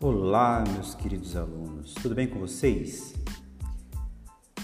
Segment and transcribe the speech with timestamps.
[0.00, 3.14] Olá, meus queridos alunos, tudo bem com vocês?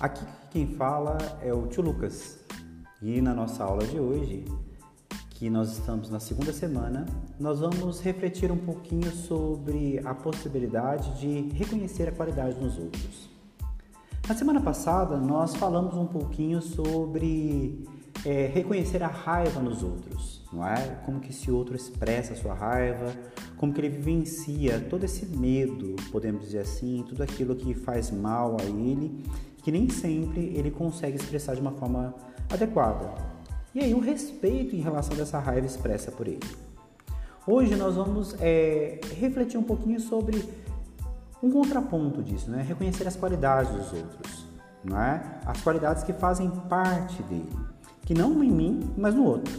[0.00, 2.40] Aqui quem fala é o tio Lucas
[3.00, 4.44] e na nossa aula de hoje,
[5.30, 7.06] que nós estamos na segunda semana,
[7.38, 13.30] nós vamos refletir um pouquinho sobre a possibilidade de reconhecer a qualidade nos outros.
[14.28, 17.86] Na semana passada, nós falamos um pouquinho sobre
[18.24, 20.98] é, reconhecer a raiva nos outros, não é?
[21.06, 23.14] Como que esse outro expressa a sua raiva,
[23.56, 28.56] como que ele vivencia todo esse medo, podemos dizer assim, tudo aquilo que faz mal
[28.60, 29.24] a ele,
[29.62, 32.14] que nem sempre ele consegue expressar de uma forma
[32.50, 33.10] adequada.
[33.74, 36.40] E aí o respeito em relação a essa raiva expressa por ele.
[37.46, 40.44] Hoje nós vamos é, refletir um pouquinho sobre
[41.42, 42.62] um contraponto disso, né?
[42.62, 44.46] Reconhecer as qualidades dos outros,
[44.84, 45.40] não é?
[45.46, 47.48] As qualidades que fazem parte dele
[48.10, 49.56] que não em mim, mas no outro.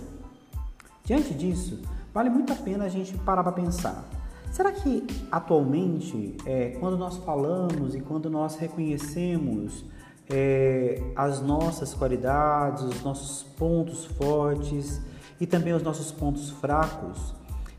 [1.06, 1.80] Diante disso,
[2.14, 4.04] vale muito a pena a gente parar para pensar.
[4.52, 9.86] Será que atualmente, é, quando nós falamos e quando nós reconhecemos
[10.30, 15.00] é, as nossas qualidades, os nossos pontos fortes
[15.40, 17.34] e também os nossos pontos fracos,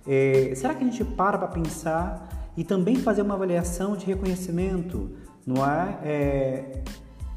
[0.09, 5.11] é, será que a gente para para pensar e também fazer uma avaliação de reconhecimento,
[5.47, 6.83] não é, é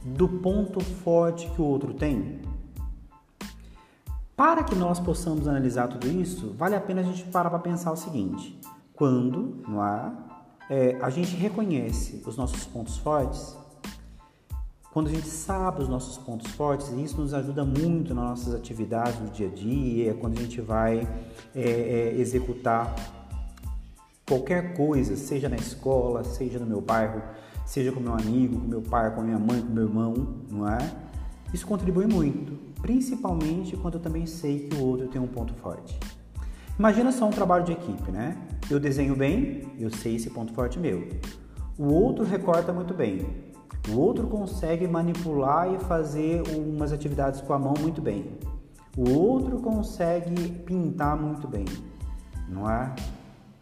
[0.05, 2.54] do ponto forte que o outro tem?
[4.35, 7.91] Para que nós possamos analisar tudo isso, vale a pena a gente parar para pensar
[7.91, 8.59] o seguinte:
[8.93, 13.55] quando no ar, é, a gente reconhece os nossos pontos fortes,
[14.91, 19.19] quando a gente sabe os nossos pontos fortes, isso nos ajuda muito nas nossas atividades
[19.21, 21.07] no dia a dia, quando a gente vai
[21.53, 22.93] é, é, executar
[24.27, 27.21] qualquer coisa, seja na escola, seja no meu bairro,
[27.65, 30.13] seja com meu amigo, com meu pai, com minha mãe, com meu irmão,
[30.49, 30.77] não é?
[31.53, 35.99] Isso contribui muito principalmente quando eu também sei que o outro tem um ponto forte.
[36.77, 38.37] Imagina só um trabalho de equipe, né?
[38.69, 41.09] Eu desenho bem, eu sei esse ponto forte meu.
[41.79, 43.25] O outro recorta muito bem.
[43.89, 48.37] O outro consegue manipular e fazer umas atividades com a mão muito bem.
[48.95, 51.65] O outro consegue pintar muito bem.
[52.47, 52.95] Não é?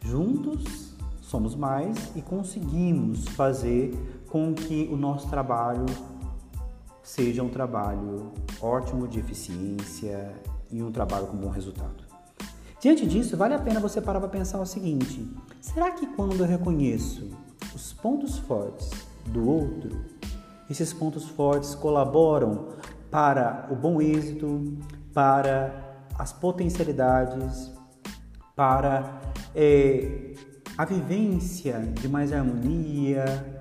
[0.01, 3.93] Juntos somos mais e conseguimos fazer
[4.27, 5.85] com que o nosso trabalho
[7.03, 8.31] seja um trabalho
[8.61, 10.33] ótimo de eficiência
[10.71, 12.03] e um trabalho com bom resultado.
[12.79, 15.29] Diante disso, vale a pena você parar para pensar o seguinte:
[15.61, 17.29] será que quando eu reconheço
[17.75, 18.89] os pontos fortes
[19.27, 20.03] do outro,
[20.69, 22.69] esses pontos fortes colaboram
[23.11, 24.77] para o bom êxito,
[25.13, 27.71] para as potencialidades,
[28.55, 29.21] para
[29.55, 30.33] é,
[30.77, 33.52] a vivência de mais harmonia,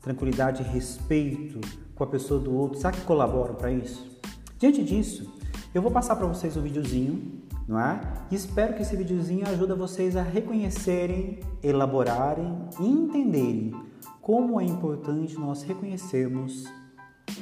[0.00, 1.60] tranquilidade e respeito
[1.94, 4.18] com a pessoa do outro, será que colaboram para isso?
[4.58, 5.32] Diante disso,
[5.74, 8.00] eu vou passar para vocês um videozinho, não é?
[8.30, 13.74] E espero que esse videozinho ajude vocês a reconhecerem, elaborarem e entenderem
[14.22, 16.66] como é importante nós reconhecermos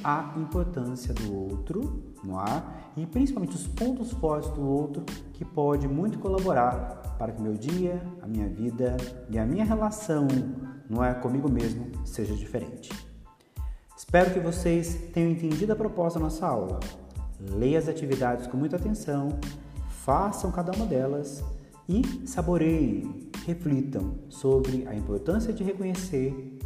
[0.03, 2.63] a importância do outro, não é?
[2.97, 8.03] E principalmente os pontos fortes do outro que pode muito colaborar para que meu dia,
[8.23, 8.97] a minha vida
[9.31, 10.27] e a minha relação,
[10.89, 12.91] não é, comigo mesmo seja diferente.
[13.97, 16.81] Espero que vocês tenham entendido a proposta da nossa aula.
[17.41, 19.39] Leia as atividades com muita atenção,
[20.05, 21.43] façam cada uma delas
[21.89, 26.59] e saboreiem, reflitam sobre a importância de reconhecer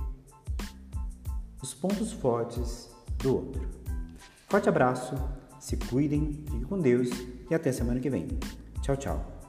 [1.63, 3.69] os pontos fortes do outro.
[4.49, 5.15] Forte abraço,
[5.59, 7.09] se cuidem, fiquem com Deus
[7.51, 8.27] e até semana que vem.
[8.83, 9.40] Tchau, tchau.